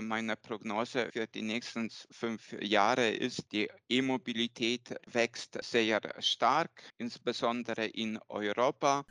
meine 0.00 0.36
Prognose 0.36 1.10
für 1.12 1.26
die 1.26 1.42
nächsten 1.42 1.90
fünf 2.10 2.52
Jahre 2.60 3.10
ist, 3.10 3.52
die 3.52 3.68
E-Mobilität 3.88 4.94
wächst 5.06 5.58
sehr 5.62 6.00
stark, 6.20 6.70
insbesondere 6.98 7.86
in 7.86 8.18
Europa. 8.28 9.04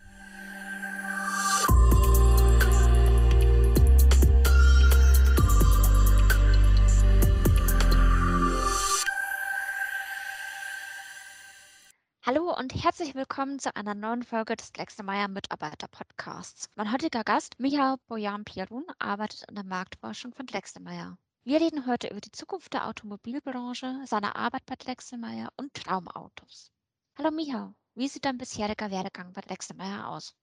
Hallo 12.30 12.54
und 12.54 12.76
herzlich 12.84 13.16
willkommen 13.16 13.58
zu 13.58 13.74
einer 13.78 13.96
neuen 13.96 14.22
Folge 14.22 14.58
des 14.58 14.74
Lexemeyer 14.76 15.30
Mitarbeiter 15.30 15.88
Podcasts. 15.88 16.70
Mein 16.76 16.92
heutiger 16.92 17.24
Gast, 17.24 17.58
Michael 17.58 17.96
Bojan-Pierun, 18.10 18.84
arbeitet 19.00 19.46
in 19.48 19.56
der 19.56 19.64
Marktforschung 19.64 20.34
von 20.34 20.46
Lexemeyer. 20.46 21.18
Wir 21.46 21.62
reden 21.62 21.88
heute 21.88 22.10
über 22.10 22.20
die 22.20 22.34
Zukunft 22.34 22.74
der 22.74 22.86
Automobilbranche, 22.90 24.02
seine 24.04 24.36
Arbeit 24.36 24.66
bei 24.66 24.76
Lexemeyer 24.86 25.54
und 25.56 25.74
Traumautos. 25.74 26.70
Hallo 27.18 27.32
Michael, 27.32 27.74
wie 27.96 28.10
sieht 28.10 28.26
dein 28.26 28.38
bisheriger 28.38 28.92
Werdegang 28.92 29.32
bei 29.32 29.40
Lexemeyer 29.48 30.10
aus? 30.10 30.36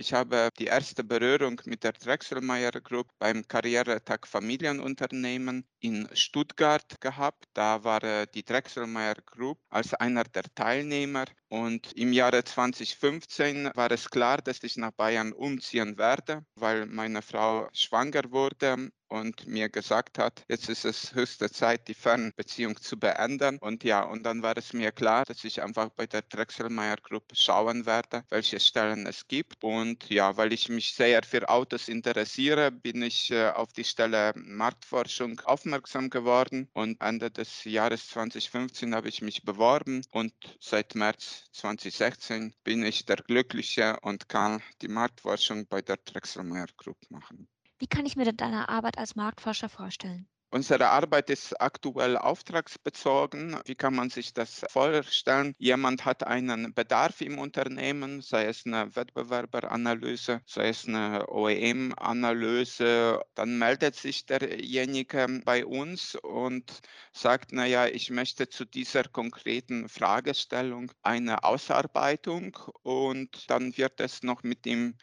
Ich 0.00 0.12
habe 0.12 0.50
die 0.56 0.66
erste 0.66 1.02
Berührung 1.02 1.60
mit 1.64 1.82
der 1.82 1.90
Drechselmeier 1.90 2.70
Group 2.70 3.08
beim 3.18 3.42
Karrieretag 3.48 4.28
Familienunternehmen 4.28 5.66
in 5.80 6.08
Stuttgart 6.12 7.00
gehabt. 7.00 7.46
Da 7.52 7.82
war 7.82 8.04
äh, 8.04 8.28
die 8.32 8.44
Drechselmeier 8.44 9.16
Group 9.26 9.58
als 9.70 9.94
einer 9.94 10.22
der 10.22 10.44
Teilnehmer. 10.54 11.24
Und 11.48 11.94
im 11.94 12.12
Jahre 12.12 12.44
2015 12.44 13.72
war 13.74 13.90
es 13.90 14.08
klar, 14.08 14.38
dass 14.38 14.62
ich 14.62 14.76
nach 14.76 14.92
Bayern 14.92 15.32
umziehen 15.32 15.98
werde, 15.98 16.46
weil 16.54 16.86
meine 16.86 17.20
Frau 17.20 17.68
schwanger 17.72 18.30
wurde 18.30 18.92
und 19.08 19.46
mir 19.46 19.68
gesagt 19.68 20.18
hat, 20.18 20.44
jetzt 20.48 20.68
ist 20.68 20.84
es 20.84 21.14
höchste 21.14 21.50
Zeit, 21.50 21.88
die 21.88 21.94
Fernbeziehung 21.94 22.80
zu 22.80 22.98
beenden. 22.98 23.58
Und 23.58 23.84
ja, 23.84 24.02
und 24.02 24.24
dann 24.24 24.42
war 24.42 24.56
es 24.56 24.72
mir 24.72 24.92
klar, 24.92 25.24
dass 25.24 25.44
ich 25.44 25.62
einfach 25.62 25.90
bei 25.90 26.06
der 26.06 26.22
Drechselmeier 26.22 26.96
Group 26.96 27.24
schauen 27.34 27.86
werde, 27.86 28.24
welche 28.28 28.60
Stellen 28.60 29.06
es 29.06 29.26
gibt. 29.28 29.64
Und 29.64 30.08
ja, 30.10 30.36
weil 30.36 30.52
ich 30.52 30.68
mich 30.68 30.94
sehr 30.94 31.22
für 31.22 31.48
Autos 31.48 31.88
interessiere, 31.88 32.70
bin 32.70 33.02
ich 33.02 33.30
äh, 33.30 33.50
auf 33.50 33.72
die 33.72 33.84
Stelle 33.84 34.32
Marktforschung 34.36 35.40
aufmerksam 35.40 36.10
geworden. 36.10 36.68
Und 36.72 37.00
Ende 37.00 37.30
des 37.30 37.64
Jahres 37.64 38.08
2015 38.08 38.94
habe 38.94 39.08
ich 39.08 39.22
mich 39.22 39.42
beworben 39.42 40.02
und 40.12 40.32
seit 40.60 40.94
März 40.94 41.44
2016 41.52 42.54
bin 42.64 42.82
ich 42.82 43.06
der 43.06 43.16
Glückliche 43.16 43.98
und 44.02 44.28
kann 44.28 44.62
die 44.82 44.88
Marktforschung 44.88 45.66
bei 45.66 45.82
der 45.82 45.96
Drechselmeier 45.96 46.66
Group 46.76 46.98
machen. 47.10 47.48
Wie 47.78 47.86
kann 47.86 48.06
ich 48.06 48.16
mir 48.16 48.32
deine 48.32 48.68
Arbeit 48.68 48.98
als 48.98 49.14
Marktforscher 49.14 49.68
vorstellen? 49.68 50.28
Unsere 50.50 50.88
Arbeit 50.88 51.28
ist 51.28 51.60
aktuell 51.60 52.16
auftragsbezogen. 52.16 53.60
Wie 53.66 53.74
kann 53.74 53.94
man 53.94 54.08
sich 54.08 54.32
das 54.32 54.64
vorstellen? 54.70 55.54
Jemand 55.58 56.06
hat 56.06 56.24
einen 56.26 56.72
Bedarf 56.72 57.20
im 57.20 57.38
Unternehmen, 57.38 58.22
sei 58.22 58.46
es 58.46 58.64
eine 58.64 58.96
Wettbewerberanalyse, 58.96 60.40
sei 60.46 60.68
es 60.70 60.88
eine 60.88 61.28
OEM-Analyse. 61.28 63.20
Dann 63.34 63.58
meldet 63.58 63.94
sich 63.94 64.24
derjenige 64.24 65.42
bei 65.44 65.66
uns 65.66 66.14
und 66.14 66.80
sagt, 67.12 67.52
naja, 67.52 67.86
ich 67.86 68.10
möchte 68.10 68.48
zu 68.48 68.64
dieser 68.64 69.04
konkreten 69.04 69.90
Fragestellung 69.90 70.90
eine 71.02 71.44
Ausarbeitung 71.44 72.56
und 72.82 73.50
dann 73.50 73.76
wird 73.76 74.00
es 74.00 74.22
noch 74.22 74.42
mit 74.42 74.64
ihm 74.64 74.96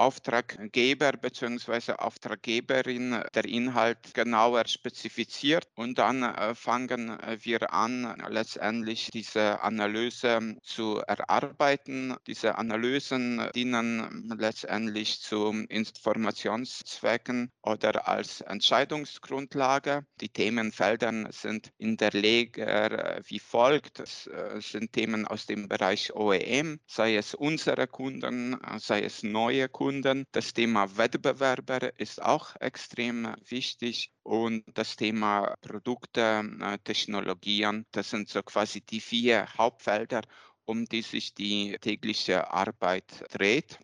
Auftraggeber 0.00 1.12
bzw. 1.12 1.92
Auftraggeberin 1.92 3.22
der 3.34 3.44
Inhalt 3.44 4.14
genauer 4.14 4.66
spezifiziert 4.66 5.68
und 5.74 5.98
dann 5.98 6.22
äh, 6.22 6.54
fangen 6.54 7.18
wir 7.42 7.70
an, 7.70 8.16
letztendlich 8.30 9.10
diese 9.12 9.60
Analyse 9.60 10.56
zu 10.62 11.02
erarbeiten. 11.06 12.16
Diese 12.26 12.56
Analysen 12.56 13.50
dienen 13.54 14.34
letztendlich 14.38 15.20
zu 15.20 15.66
Informationszwecken 15.68 17.52
oder 17.62 18.08
als 18.08 18.40
Entscheidungsgrundlage. 18.40 20.06
Die 20.22 20.30
Themenfelder 20.30 21.30
sind 21.30 21.72
in 21.76 21.98
der 21.98 22.14
Regel 22.14 23.20
wie 23.26 23.38
folgt. 23.38 24.00
Es 24.00 24.26
äh, 24.28 24.62
sind 24.62 24.94
Themen 24.94 25.26
aus 25.26 25.44
dem 25.44 25.68
Bereich 25.68 26.14
OEM, 26.14 26.80
sei 26.86 27.16
es 27.16 27.34
unsere 27.34 27.86
Kunden, 27.86 28.56
sei 28.78 29.02
es 29.02 29.22
neue 29.22 29.68
Kunden 29.68 29.89
Kunden. 29.90 30.24
Das 30.30 30.52
Thema 30.52 30.96
Wettbewerber 30.98 31.98
ist 31.98 32.22
auch 32.22 32.54
extrem 32.60 33.34
wichtig 33.48 34.12
und 34.22 34.62
das 34.74 34.94
Thema 34.94 35.56
Produkte, 35.62 36.44
äh, 36.60 36.78
Technologien, 36.78 37.84
das 37.90 38.10
sind 38.10 38.28
so 38.28 38.40
quasi 38.44 38.82
die 38.82 39.00
vier 39.00 39.48
Hauptfelder, 39.58 40.22
um 40.64 40.84
die 40.84 41.02
sich 41.02 41.34
die 41.34 41.76
tägliche 41.80 42.52
Arbeit 42.52 43.24
dreht. 43.32 43.80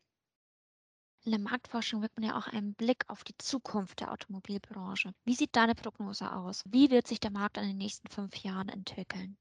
In 1.25 1.33
der 1.33 1.41
Marktforschung 1.41 2.03
wirkt 2.03 2.17
man 2.21 2.29
ja 2.29 2.39
auch 2.39 2.47
einen 2.47 2.75
Blick 2.75 3.03
auf 3.09 3.25
die 3.25 3.37
Zukunft 3.39 3.99
der 3.99 4.13
Automobilbranche. 4.13 5.13
Wie 5.25 5.35
sieht 5.35 5.57
deine 5.57 5.75
Prognose 5.75 6.33
aus? 6.33 6.63
Wie 6.67 6.89
wird 6.93 7.09
sich 7.09 7.19
der 7.19 7.33
Markt 7.33 7.57
in 7.57 7.67
den 7.67 7.79
nächsten 7.79 8.09
fünf 8.11 8.37
Jahren 8.37 8.69
entwickeln? 8.69 9.37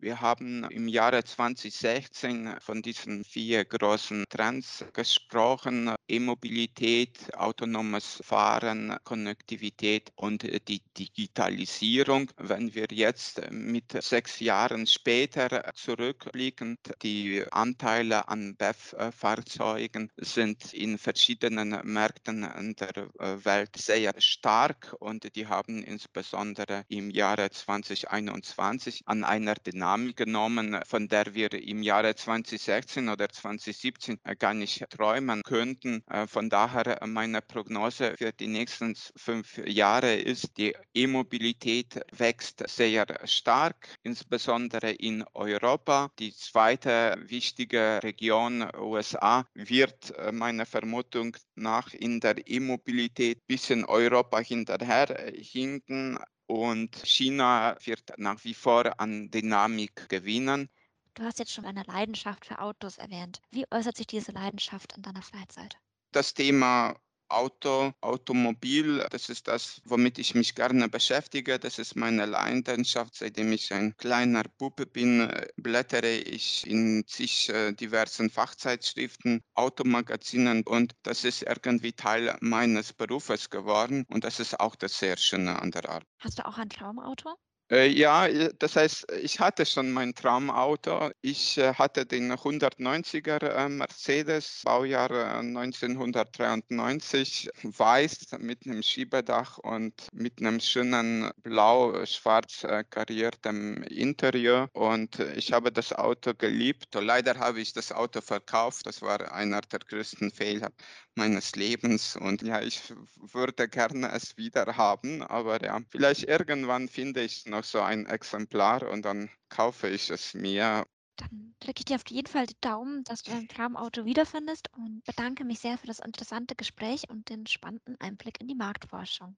Wir 0.00 0.20
haben 0.20 0.62
im 0.70 0.86
Jahre 0.86 1.24
2016 1.24 2.60
von 2.60 2.82
diesen 2.82 3.24
vier 3.24 3.64
großen 3.64 4.26
Trends 4.28 4.84
gesprochen. 4.92 5.92
E-Mobilität, 6.06 7.34
autonomes 7.34 8.22
Fahren, 8.24 8.96
Konnektivität 9.02 10.12
und 10.14 10.44
die 10.68 10.80
Digitalisierung. 10.96 12.30
Wenn 12.36 12.72
wir 12.76 12.86
jetzt 12.92 13.42
mit 13.50 14.00
sechs 14.00 14.38
Jahren 14.38 14.86
später 14.86 15.68
zurückblicken, 15.74 16.78
die 17.02 17.42
Anteile 17.50 18.28
an 18.28 18.54
BEV-Fahrzeugen 18.54 20.12
sind 20.16 20.74
in 20.74 20.98
verschiedenen 20.98 21.70
Märkten 21.82 22.42
der 22.78 23.44
Welt 23.44 23.76
sehr 23.76 24.14
stark 24.18 24.94
und 25.00 25.34
die 25.34 25.48
haben 25.48 25.82
insbesondere 25.82 26.84
im 26.86 27.10
Jahre 27.10 27.50
2021 27.50 29.02
an 29.06 29.24
einer 29.24 29.56
Dynamik 29.56 29.87
Dynamik 29.88 30.16
genommen, 30.16 30.78
von 30.86 31.08
der 31.08 31.34
wir 31.34 31.50
im 31.54 31.82
Jahre 31.82 32.14
2016 32.14 33.08
oder 33.08 33.30
2017 33.30 34.18
äh, 34.22 34.36
gar 34.36 34.52
nicht 34.52 34.84
träumen 34.90 35.42
könnten. 35.42 36.02
Äh, 36.10 36.26
von 36.26 36.50
daher 36.50 36.98
meine 37.06 37.40
Prognose 37.40 38.14
für 38.18 38.32
die 38.32 38.48
nächsten 38.48 38.94
fünf 39.16 39.56
Jahre 39.66 40.14
ist, 40.14 40.58
die 40.58 40.74
E-Mobilität 40.92 42.00
wächst 42.12 42.68
sehr 42.68 43.06
stark, 43.24 43.88
insbesondere 44.02 44.90
in 44.90 45.24
Europa. 45.32 46.10
Die 46.18 46.34
zweite 46.34 47.16
wichtige 47.26 48.00
Region 48.02 48.68
USA 48.78 49.46
wird 49.54 50.14
äh, 50.18 50.32
meiner 50.32 50.66
Vermutung 50.66 51.34
nach 51.54 51.94
in 51.94 52.20
der 52.20 52.46
E-Mobilität 52.46 53.46
bisschen 53.46 53.86
Europa 53.86 54.38
hinterher 54.40 55.32
hinken. 55.34 56.18
Und 56.48 56.96
China 57.04 57.76
wird 57.84 58.14
nach 58.16 58.42
wie 58.42 58.54
vor 58.54 58.98
an 58.98 59.30
Dynamik 59.30 60.08
gewinnen. 60.08 60.70
Du 61.12 61.22
hast 61.22 61.38
jetzt 61.38 61.52
schon 61.52 61.66
eine 61.66 61.82
Leidenschaft 61.82 62.46
für 62.46 62.58
Autos 62.58 62.96
erwähnt. 62.96 63.42
Wie 63.50 63.66
äußert 63.70 63.98
sich 63.98 64.06
diese 64.06 64.32
Leidenschaft 64.32 64.94
in 64.96 65.02
deiner 65.02 65.20
Freizeit? 65.20 65.76
Das 66.10 66.32
Thema 66.32 66.96
Auto, 67.28 67.92
Automobil, 68.00 69.06
das 69.10 69.28
ist 69.28 69.48
das, 69.48 69.80
womit 69.84 70.18
ich 70.18 70.34
mich 70.34 70.54
gerne 70.54 70.88
beschäftige. 70.88 71.58
Das 71.58 71.78
ist 71.78 71.96
meine 71.96 72.26
Leidenschaft. 72.26 73.14
Seitdem 73.14 73.52
ich 73.52 73.72
ein 73.72 73.96
kleiner 73.96 74.44
Puppe 74.58 74.86
bin, 74.86 75.30
blättere 75.56 76.16
ich 76.16 76.66
in 76.66 77.04
zig 77.06 77.48
äh, 77.50 77.72
diversen 77.72 78.30
Fachzeitschriften, 78.30 79.42
Automagazinen 79.54 80.62
und 80.64 80.94
das 81.02 81.24
ist 81.24 81.42
irgendwie 81.42 81.92
Teil 81.92 82.36
meines 82.40 82.92
Berufes 82.92 83.50
geworden 83.50 84.04
und 84.08 84.24
das 84.24 84.40
ist 84.40 84.58
auch 84.58 84.76
das 84.76 84.98
sehr 84.98 85.16
Schöne 85.16 85.60
an 85.60 85.70
der 85.70 85.88
Arbeit. 85.88 86.08
Hast 86.20 86.38
du 86.38 86.46
auch 86.46 86.58
ein 86.58 86.68
Traumauto? 86.68 87.36
Äh, 87.70 87.88
ja, 87.88 88.26
das 88.58 88.76
heißt, 88.76 89.12
ich 89.20 89.40
hatte 89.40 89.66
schon 89.66 89.92
mein 89.92 90.14
Traumauto. 90.14 91.10
Ich 91.20 91.58
äh, 91.58 91.74
hatte 91.74 92.06
den 92.06 92.32
190er 92.32 93.46
äh, 93.46 93.68
Mercedes, 93.68 94.62
Baujahr 94.64 95.10
1993, 95.40 97.50
weiß 97.62 98.38
mit 98.38 98.64
einem 98.64 98.82
Schiebedach 98.82 99.58
und 99.58 99.92
mit 100.14 100.40
einem 100.40 100.60
schönen 100.60 101.30
blau-schwarz 101.42 102.66
kariertem 102.88 103.82
Interieur. 103.82 104.70
Und 104.72 105.18
ich 105.36 105.52
habe 105.52 105.70
das 105.70 105.92
Auto 105.92 106.32
geliebt. 106.34 106.94
Leider 106.94 107.38
habe 107.38 107.60
ich 107.60 107.74
das 107.74 107.92
Auto 107.92 108.22
verkauft. 108.22 108.86
Das 108.86 109.02
war 109.02 109.30
einer 109.32 109.60
der 109.60 109.80
größten 109.80 110.30
Fehler 110.30 110.70
meines 111.18 111.56
Lebens. 111.56 112.16
Und 112.16 112.40
ja, 112.42 112.62
ich 112.62 112.80
würde 113.16 113.68
gerne 113.68 114.10
es 114.12 114.38
wieder 114.38 114.78
haben. 114.78 115.22
Aber 115.22 115.62
ja, 115.62 115.80
vielleicht 115.90 116.24
irgendwann 116.24 116.88
finde 116.88 117.22
ich 117.22 117.44
noch 117.44 117.57
noch 117.58 117.64
so 117.64 117.80
ein 117.80 118.06
Exemplar 118.06 118.88
und 118.88 119.04
dann 119.04 119.30
kaufe 119.48 119.88
ich 119.88 120.10
es 120.10 120.34
mir. 120.34 120.86
Dann 121.16 121.54
drücke 121.58 121.80
ich 121.80 121.84
dir 121.86 121.96
auf 121.96 122.08
jeden 122.08 122.28
Fall 122.28 122.46
die 122.46 122.60
Daumen, 122.60 123.02
dass 123.04 123.22
du 123.24 123.32
dein 123.32 123.48
Traumauto 123.48 124.04
wiederfindest 124.04 124.68
und 124.76 125.02
bedanke 125.04 125.44
mich 125.44 125.58
sehr 125.58 125.76
für 125.76 125.88
das 125.88 125.98
interessante 125.98 126.54
Gespräch 126.54 127.10
und 127.10 127.28
den 127.28 127.46
spannenden 127.46 128.00
Einblick 128.00 128.40
in 128.40 128.46
die 128.46 128.54
Marktforschung. 128.54 129.36